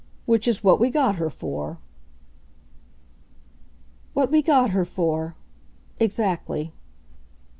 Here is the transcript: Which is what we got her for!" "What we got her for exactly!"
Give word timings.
Which 0.25 0.47
is 0.47 0.63
what 0.63 0.79
we 0.79 0.89
got 0.89 1.17
her 1.17 1.29
for!" 1.29 1.77
"What 4.15 4.31
we 4.31 4.41
got 4.41 4.71
her 4.71 4.83
for 4.83 5.35
exactly!" 5.99 6.73